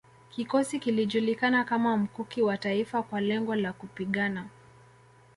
Kikosi 0.31 0.79
kilijulikana 0.79 1.63
kama 1.63 1.97
Mkuki 1.97 2.41
wa 2.41 2.57
Taifa 2.57 3.03
kwa 3.03 3.21
lengo 3.21 3.55
la 3.55 3.73
kupigana 3.73 4.47